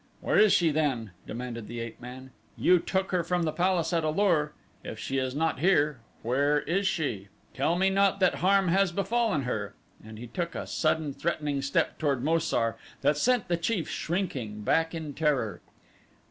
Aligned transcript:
"Where 0.19 0.39
is 0.39 0.51
she, 0.51 0.71
then?" 0.71 1.11
demanded 1.27 1.67
the 1.67 1.79
ape 1.79 2.01
man. 2.01 2.31
"You 2.57 2.79
took 2.79 3.11
her 3.11 3.23
from 3.23 3.43
the 3.43 3.51
palace 3.51 3.93
at 3.93 4.03
A 4.03 4.09
lur. 4.09 4.51
If 4.83 4.97
she 4.97 5.19
is 5.19 5.35
not 5.35 5.59
here, 5.59 5.99
where 6.23 6.61
is 6.61 6.87
she? 6.87 7.27
Tell 7.53 7.75
me 7.75 7.91
not 7.91 8.19
that 8.19 8.33
harm 8.41 8.69
has 8.69 8.91
befallen 8.91 9.43
her," 9.43 9.75
and 10.03 10.17
he 10.17 10.25
took 10.25 10.55
a 10.55 10.65
sudden 10.65 11.13
threatening 11.13 11.61
step 11.61 11.99
toward 11.99 12.23
Mo 12.23 12.39
sar, 12.39 12.77
that 13.01 13.15
sent 13.15 13.47
the 13.47 13.57
chief 13.57 13.87
shrinking 13.91 14.61
back 14.61 14.95
in 14.95 15.13
terror. 15.13 15.61